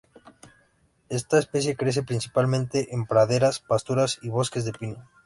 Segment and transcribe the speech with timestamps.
[1.09, 5.07] Esta especie crece principalmente en praderas, pasturas y bosques de pino.